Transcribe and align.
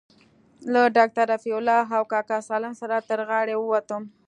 له 0.73 0.81
ډاکتر 0.97 1.25
رفيع 1.33 1.55
الله 1.59 1.85
او 1.97 2.03
کاکا 2.13 2.37
سالم 2.49 2.73
سره 2.81 3.05
تر 3.09 3.19
غاړې 3.29 3.55
ووتم. 3.57 4.01